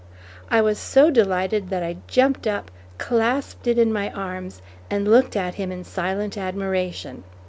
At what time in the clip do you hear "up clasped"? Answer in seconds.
2.47-3.67